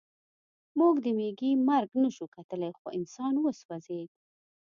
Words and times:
موږ 0.79 0.93
د 1.05 1.07
مېږي 1.17 1.51
مرګ 1.67 1.89
نشو 2.03 2.25
کتلی 2.35 2.71
خو 2.77 2.87
انسان 2.97 3.33
وسوځېد 3.39 4.09